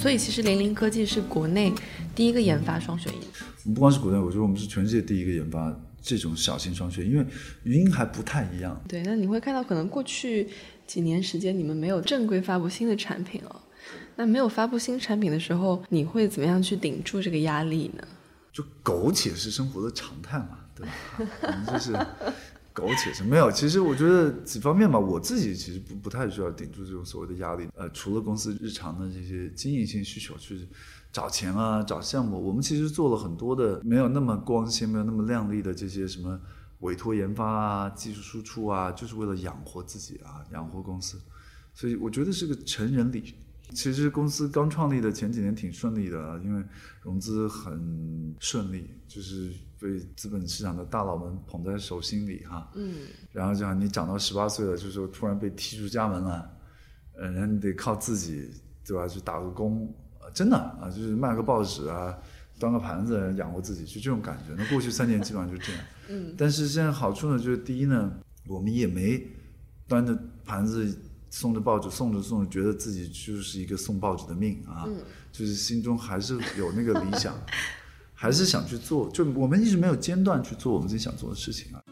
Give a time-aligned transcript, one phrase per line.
[0.00, 1.70] 所以其实零零科技是国内
[2.14, 3.74] 第一个研发双血印。
[3.74, 7.26] 不光是国内，我觉得我们是全世界第一个研发这种小型双血，因为
[7.64, 8.82] 语音还不太一样。
[8.88, 10.48] 对，那你会看到可能过去
[10.86, 13.60] 几年时间你们没有正规发布新的产品了。
[14.16, 18.02] 那没有发布新产品的时候，你会怎么样去顶住这个压力呢？
[18.50, 21.62] 就苟且是生活的常态嘛，对吧？
[21.70, 21.92] 就是
[22.80, 23.52] 苟且是没有。
[23.52, 27.68] 其实我觉得几方面吧，我自己其实不不太需要顶住这种所谓的压力。
[27.76, 30.66] 呃，除了公司日常的这些经营性需求，去
[31.12, 36.40] 找钱啊、找项目，我们其实做了很多的没有那么光鲜、没有那么亮丽的这些什么
[36.80, 41.20] 委托研发啊、技术输出啊，就是为了养活自己啊、养活公司。
[41.74, 43.34] 所以我觉得是个成人礼。
[43.72, 46.62] 其实公司刚创立的前几年挺顺利的，因为
[47.02, 52.70] 融资很顺利，就是被资本市场的大佬们捧在手心里哈。
[52.74, 52.94] 嗯。
[53.32, 56.50] 然后讲你长到十八岁了，就是说突然被踢出家门了，
[57.18, 58.50] 嗯，然后你得靠自己，
[58.84, 59.06] 对吧？
[59.06, 59.94] 去打个工，
[60.34, 62.18] 真的啊，就是卖个报纸啊，
[62.58, 64.54] 端个盘子养活自己，就这种感觉。
[64.56, 65.82] 那过去三年基本上就这样。
[66.10, 66.34] 嗯。
[66.36, 68.12] 但是现在好处呢，就是第一呢，
[68.46, 69.24] 我们也没
[69.86, 70.98] 端着盘子。
[71.30, 74.86] 送着报纸，送着送着，觉得自己就是一个送报纸的命啊，
[75.32, 77.34] 就是心中还是有那个理想，
[78.12, 79.08] 还是想去做。
[79.10, 81.82] 就我们一直没有间断去做我们自己想做的事情啊。